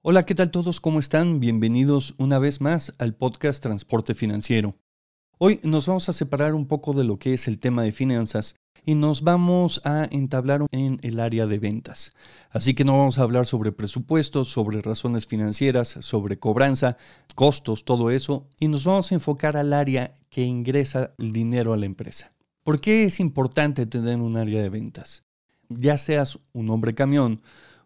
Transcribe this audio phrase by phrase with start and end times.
[0.00, 0.80] Hola, ¿qué tal todos?
[0.80, 1.40] ¿Cómo están?
[1.40, 4.76] Bienvenidos una vez más al podcast Transporte Financiero.
[5.38, 8.54] Hoy nos vamos a separar un poco de lo que es el tema de finanzas
[8.86, 12.12] y nos vamos a entablar en el área de ventas.
[12.50, 16.96] Así que no vamos a hablar sobre presupuestos, sobre razones financieras, sobre cobranza,
[17.34, 21.76] costos, todo eso, y nos vamos a enfocar al área que ingresa el dinero a
[21.76, 22.32] la empresa.
[22.62, 25.24] ¿Por qué es importante tener un área de ventas?
[25.68, 27.42] Ya seas un hombre camión,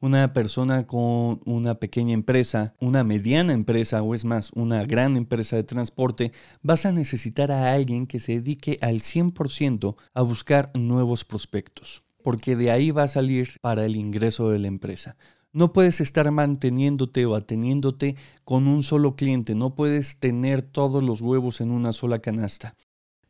[0.00, 5.56] una persona con una pequeña empresa, una mediana empresa o es más, una gran empresa
[5.56, 6.32] de transporte,
[6.62, 12.56] vas a necesitar a alguien que se dedique al 100% a buscar nuevos prospectos, porque
[12.56, 15.16] de ahí va a salir para el ingreso de la empresa.
[15.52, 21.22] No puedes estar manteniéndote o ateniéndote con un solo cliente, no puedes tener todos los
[21.22, 22.76] huevos en una sola canasta.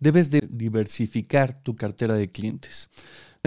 [0.01, 2.91] Debes de diversificar tu cartera de clientes.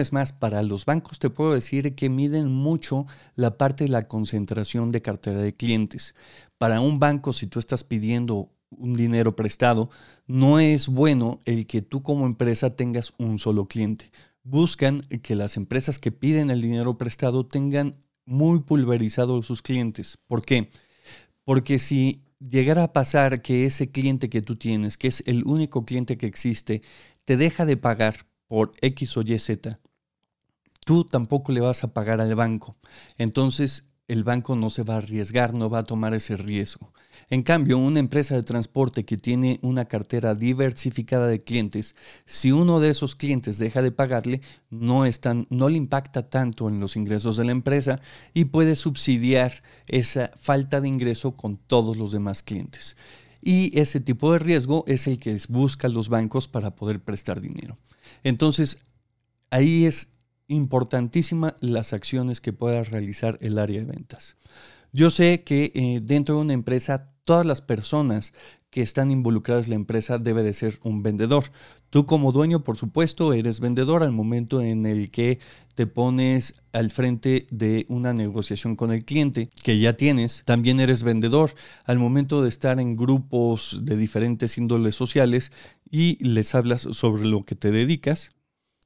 [0.00, 4.02] Es más, para los bancos te puedo decir que miden mucho la parte de la
[4.02, 6.14] concentración de cartera de clientes.
[6.58, 9.90] Para un banco, si tú estás pidiendo un dinero prestado,
[10.26, 14.10] no es bueno el que tú como empresa tengas un solo cliente.
[14.42, 20.18] Buscan que las empresas que piden el dinero prestado tengan muy pulverizados sus clientes.
[20.26, 20.70] ¿Por qué?
[21.44, 25.84] Porque si llegara a pasar que ese cliente que tú tienes, que es el único
[25.84, 26.82] cliente que existe,
[27.24, 29.78] te deja de pagar por X o Y Z,
[30.84, 32.76] tú tampoco le vas a pagar al banco.
[33.18, 36.92] Entonces el banco no se va a arriesgar, no va a tomar ese riesgo.
[37.28, 41.94] En cambio, una empresa de transporte que tiene una cartera diversificada de clientes,
[42.26, 45.04] si uno de esos clientes deja de pagarle, no,
[45.50, 48.00] no le impacta tanto en los ingresos de la empresa
[48.34, 49.52] y puede subsidiar
[49.86, 52.96] esa falta de ingreso con todos los demás clientes.
[53.40, 57.76] Y ese tipo de riesgo es el que busca los bancos para poder prestar dinero.
[58.24, 58.78] Entonces,
[59.50, 60.08] ahí es
[60.50, 64.36] importantísima las acciones que pueda realizar el área de ventas.
[64.92, 68.32] Yo sé que eh, dentro de una empresa todas las personas
[68.70, 71.44] que están involucradas en la empresa debe de ser un vendedor.
[71.90, 75.40] Tú como dueño, por supuesto, eres vendedor al momento en el que
[75.74, 80.44] te pones al frente de una negociación con el cliente que ya tienes.
[80.44, 81.52] También eres vendedor
[81.84, 85.50] al momento de estar en grupos de diferentes índoles sociales
[85.90, 88.30] y les hablas sobre lo que te dedicas.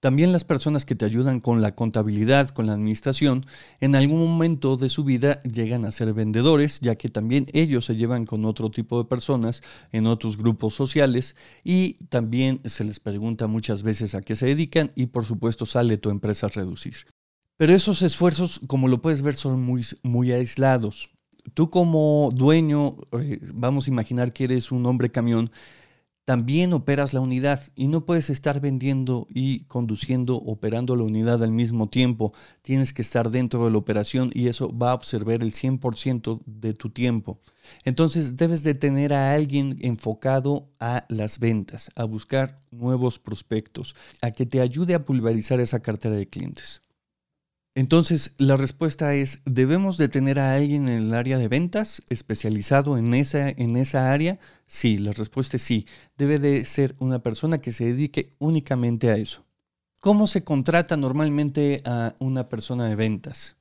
[0.04, 3.46] También las personas que te ayudan con la contabilidad, con la administración,
[3.80, 7.96] en algún momento de su vida llegan a ser vendedores, ya que también ellos se
[7.96, 9.62] llevan con otro tipo de personas
[9.92, 14.92] en otros grupos sociales y también se les pregunta muchas veces a qué se dedican
[14.94, 16.96] y por supuesto sale tu empresa a reducir.
[17.56, 21.08] Pero esos esfuerzos, como lo puedes ver, son muy, muy aislados.
[21.54, 25.50] Tú como dueño, eh, vamos a imaginar que eres un hombre camión,
[26.24, 31.52] también operas la unidad y no puedes estar vendiendo y conduciendo, operando la unidad al
[31.52, 32.32] mismo tiempo.
[32.62, 36.72] Tienes que estar dentro de la operación y eso va a observar el 100% de
[36.72, 37.40] tu tiempo.
[37.84, 44.30] Entonces debes de tener a alguien enfocado a las ventas, a buscar nuevos prospectos, a
[44.30, 46.83] que te ayude a pulverizar esa cartera de clientes.
[47.76, 52.96] Entonces, la respuesta es, ¿debemos de tener a alguien en el área de ventas especializado
[52.98, 54.38] en esa, en esa área?
[54.66, 55.86] Sí, la respuesta es sí.
[56.16, 59.44] Debe de ser una persona que se dedique únicamente a eso.
[60.00, 63.56] ¿Cómo se contrata normalmente a una persona de ventas?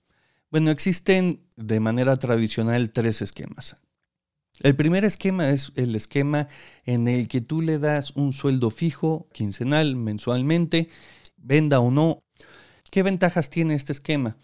[0.51, 3.77] Bueno, existen de manera tradicional tres esquemas.
[4.59, 6.47] El primer esquema es el esquema
[6.85, 10.89] en el que tú le das un sueldo fijo, quincenal, mensualmente,
[11.37, 12.22] venda o no,
[12.93, 14.37] ¿Qué ventajas tiene este esquema?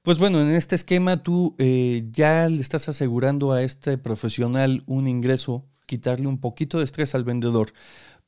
[0.00, 5.06] Pues bueno, en este esquema tú eh, ya le estás asegurando a este profesional un
[5.06, 7.74] ingreso, quitarle un poquito de estrés al vendedor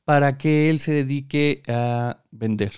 [0.03, 2.73] para que él se dedique a vender,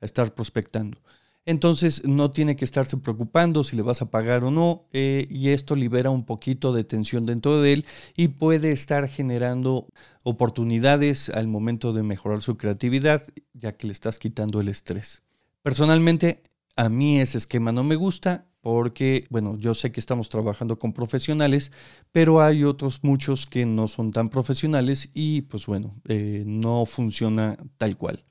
[0.00, 1.02] a estar prospectando.
[1.44, 5.48] Entonces no tiene que estarse preocupando si le vas a pagar o no eh, y
[5.48, 9.88] esto libera un poquito de tensión dentro de él y puede estar generando
[10.22, 15.24] oportunidades al momento de mejorar su creatividad ya que le estás quitando el estrés.
[15.68, 16.42] Personalmente,
[16.76, 20.94] a mí ese esquema no me gusta porque, bueno, yo sé que estamos trabajando con
[20.94, 21.72] profesionales,
[22.10, 27.58] pero hay otros muchos que no son tan profesionales y, pues bueno, eh, no funciona
[27.76, 28.24] tal cual.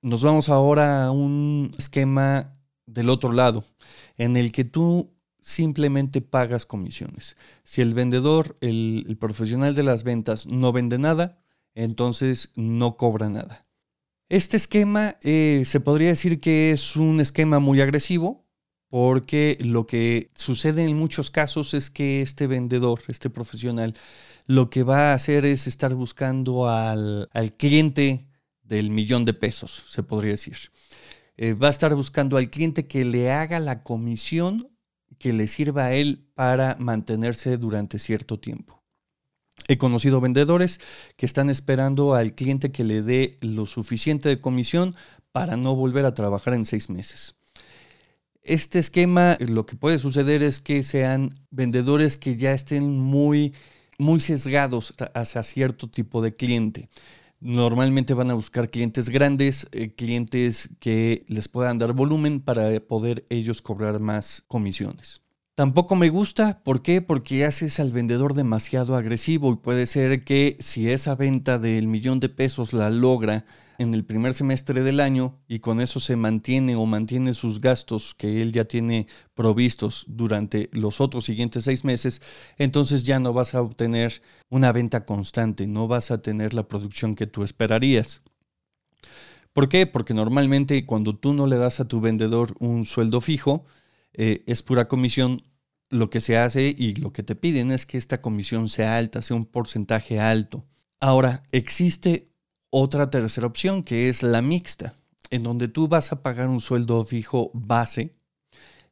[0.00, 2.54] Nos vamos ahora a un esquema
[2.86, 3.62] del otro lado,
[4.16, 7.36] en el que tú simplemente pagas comisiones.
[7.64, 11.38] Si el vendedor, el, el profesional de las ventas no vende nada,
[11.74, 13.65] entonces no cobra nada.
[14.28, 18.44] Este esquema eh, se podría decir que es un esquema muy agresivo
[18.88, 23.94] porque lo que sucede en muchos casos es que este vendedor, este profesional,
[24.46, 28.26] lo que va a hacer es estar buscando al, cliente
[28.62, 30.56] del millón de pesos, se podría decir.
[31.36, 34.76] Eh, va a estar buscando al cliente que le haga la comisión
[35.18, 38.75] que le sirva a él para mantenerse durante cierto tiempo.
[39.68, 40.80] He conocido vendedores
[41.16, 44.94] que están esperando al cliente que le dé lo suficiente de comisión
[45.32, 47.34] para no volver a trabajar en seis meses.
[48.42, 53.52] Este esquema, lo que puede suceder es que sean vendedores que ya estén muy,
[53.98, 56.88] muy sesgados hacia cierto tipo de cliente.
[57.40, 63.26] Normalmente van a buscar clientes grandes, eh, clientes que les puedan dar volumen para poder
[63.30, 65.25] ellos cobrar más comisiones.
[65.56, 67.00] Tampoco me gusta, ¿por qué?
[67.00, 72.20] Porque haces al vendedor demasiado agresivo y puede ser que si esa venta del millón
[72.20, 73.46] de pesos la logra
[73.78, 78.14] en el primer semestre del año y con eso se mantiene o mantiene sus gastos
[78.14, 82.20] que él ya tiene provistos durante los otros siguientes seis meses,
[82.58, 84.20] entonces ya no vas a obtener
[84.50, 88.20] una venta constante, no vas a tener la producción que tú esperarías.
[89.54, 89.86] ¿Por qué?
[89.86, 93.64] Porque normalmente cuando tú no le das a tu vendedor un sueldo fijo,
[94.16, 95.42] eh, es pura comisión,
[95.88, 99.22] lo que se hace y lo que te piden es que esta comisión sea alta,
[99.22, 100.64] sea un porcentaje alto.
[101.00, 102.24] Ahora, existe
[102.70, 104.94] otra tercera opción que es la mixta,
[105.30, 108.16] en donde tú vas a pagar un sueldo fijo base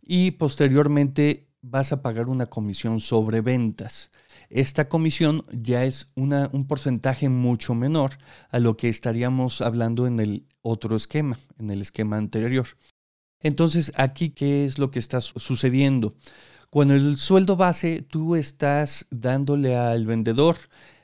[0.03, 4.11] y posteriormente vas a pagar una comisión sobre ventas.
[4.50, 8.19] Esta comisión ya es un porcentaje mucho menor
[8.50, 12.67] a lo que estaríamos hablando en el otro esquema, en el esquema anterior.
[13.44, 16.14] Entonces, aquí, ¿qué es lo que está sucediendo?
[16.70, 20.56] Cuando el sueldo base, tú estás dándole al vendedor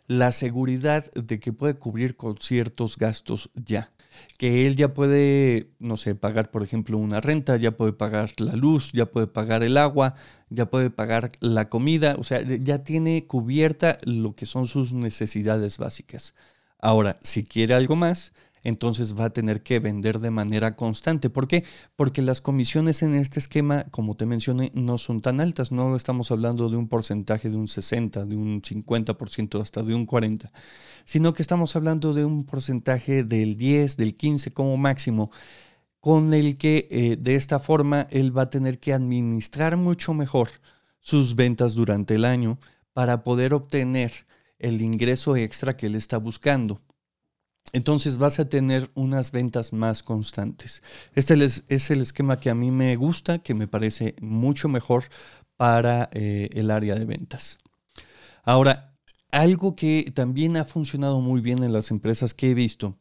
[0.09, 3.93] la seguridad de que puede cubrir con ciertos gastos ya.
[4.39, 8.55] Que él ya puede, no sé, pagar, por ejemplo, una renta, ya puede pagar la
[8.55, 10.15] luz, ya puede pagar el agua,
[10.49, 15.77] ya puede pagar la comida, o sea, ya tiene cubierta lo que son sus necesidades
[15.77, 16.35] básicas.
[16.79, 21.31] Ahora, si quiere algo más, entonces va a tener que vender de manera constante.
[21.31, 21.65] ¿Por qué?
[21.97, 25.73] Porque las comisiones en este esquema, como te mencioné, no son tan altas.
[25.73, 30.07] No estamos hablando de un porcentaje de un 60, de un 50%, hasta de un
[30.07, 30.51] 40%,
[31.05, 35.31] sino que estamos hablando de un porcentaje del 10, del 15 como máximo,
[36.01, 40.49] con el que eh, de esta forma él va a tener que administrar mucho mejor
[41.01, 42.59] sus ventas durante el año
[42.93, 44.13] para poder obtener
[44.59, 46.81] el ingreso extra que él está buscando
[47.73, 50.83] entonces vas a tener unas ventas más constantes.
[51.15, 55.05] Este es el esquema que a mí me gusta, que me parece mucho mejor
[55.57, 57.59] para eh, el área de ventas.
[58.43, 58.97] Ahora,
[59.31, 62.99] algo que también ha funcionado muy bien en las empresas que he visto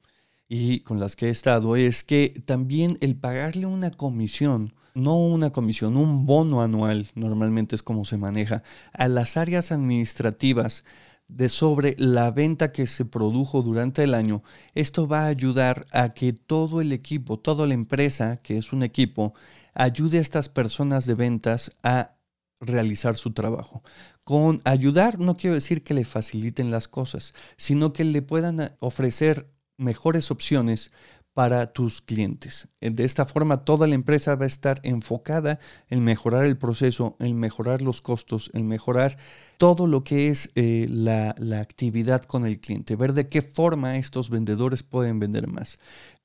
[0.47, 5.51] y con las que he estado es que también el pagarle una comisión, no una
[5.51, 8.63] comisión, un bono anual, normalmente es como se maneja,
[8.93, 10.83] a las áreas administrativas
[11.29, 14.43] de sobre la venta que se produjo durante el año,
[14.73, 18.83] esto va a ayudar a que todo el equipo, toda la empresa, que es un
[18.83, 19.33] equipo,
[19.73, 22.17] ayude a estas personas de ventas a
[22.59, 23.83] realizar su trabajo.
[24.25, 29.49] Con ayudar no quiero decir que le faciliten las cosas, sino que le puedan ofrecer
[29.77, 30.91] mejores opciones
[31.33, 32.67] para tus clientes.
[32.81, 37.15] Eh, de esta forma, toda la empresa va a estar enfocada en mejorar el proceso,
[37.19, 39.17] en mejorar los costos, en mejorar
[39.57, 43.97] todo lo que es eh, la, la actividad con el cliente, ver de qué forma
[43.97, 45.77] estos vendedores pueden vender más.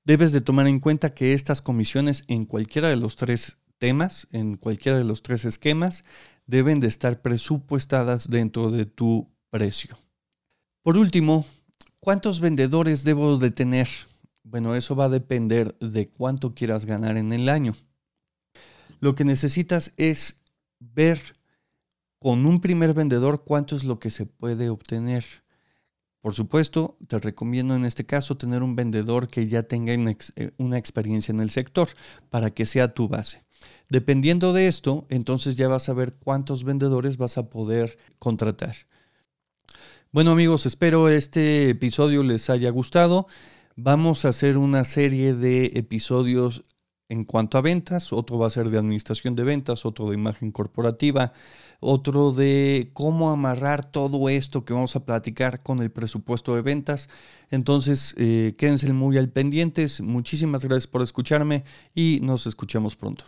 [0.05, 4.57] Debes de tomar en cuenta que estas comisiones en cualquiera de los tres temas, en
[4.57, 6.05] cualquiera de los tres esquemas,
[6.47, 9.97] deben de estar presupuestadas dentro de tu precio.
[10.83, 11.47] Por último,
[12.01, 13.89] ¿cuántos vendedores debo de tener?
[14.55, 17.75] Bueno, eso va a depender de cuánto quieras ganar en el año.
[19.01, 20.37] Lo que necesitas es
[20.79, 21.21] ver
[22.21, 25.25] con un primer vendedor cuánto es lo que se puede obtener.
[26.21, 30.79] Por supuesto, te recomiendo en este caso tener un vendedor que ya tenga eh, una
[30.79, 31.89] experiencia en el sector
[32.31, 33.43] para que sea tu base.
[33.89, 38.77] Dependiendo de esto, entonces ya vas a ver cuántos vendedores vas a poder contratar.
[40.13, 43.27] Bueno amigos, espero este episodio les haya gustado.
[43.77, 46.63] Vamos a hacer una serie de episodios
[47.09, 50.53] en cuanto a ventas, otro va a ser de administración de ventas, otro de imagen
[50.53, 51.33] corporativa,
[51.81, 57.09] otro de cómo amarrar todo esto que vamos a platicar con el presupuesto de ventas.
[57.51, 60.01] Entonces, eh, quédense muy al pendientes.
[60.01, 61.65] Muchísimas gracias por escucharme
[61.95, 63.25] y nos escuchamos pronto.